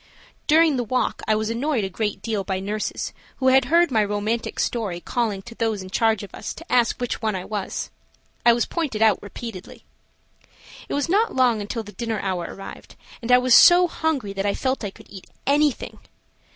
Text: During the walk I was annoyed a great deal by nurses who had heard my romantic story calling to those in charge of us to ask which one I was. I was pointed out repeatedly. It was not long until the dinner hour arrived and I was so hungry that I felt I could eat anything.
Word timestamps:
During 0.47 0.77
the 0.77 0.83
walk 0.83 1.21
I 1.27 1.35
was 1.35 1.51
annoyed 1.51 1.83
a 1.83 1.87
great 1.87 2.23
deal 2.23 2.43
by 2.43 2.59
nurses 2.59 3.13
who 3.35 3.49
had 3.49 3.65
heard 3.65 3.91
my 3.91 4.03
romantic 4.03 4.59
story 4.59 4.99
calling 4.99 5.43
to 5.43 5.53
those 5.53 5.83
in 5.83 5.91
charge 5.91 6.23
of 6.23 6.33
us 6.33 6.55
to 6.55 6.71
ask 6.73 6.97
which 6.99 7.21
one 7.21 7.35
I 7.35 7.45
was. 7.45 7.91
I 8.43 8.51
was 8.51 8.65
pointed 8.65 9.03
out 9.03 9.21
repeatedly. 9.21 9.83
It 10.89 10.95
was 10.95 11.07
not 11.07 11.35
long 11.35 11.61
until 11.61 11.83
the 11.83 11.91
dinner 11.91 12.19
hour 12.19 12.47
arrived 12.49 12.95
and 13.21 13.31
I 13.31 13.37
was 13.37 13.53
so 13.53 13.87
hungry 13.87 14.33
that 14.33 14.45
I 14.47 14.55
felt 14.55 14.83
I 14.83 14.89
could 14.89 15.05
eat 15.11 15.27
anything. 15.45 15.99